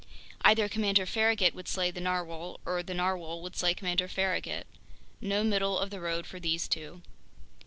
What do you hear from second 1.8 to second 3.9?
the narwhale, or the narwhale would slay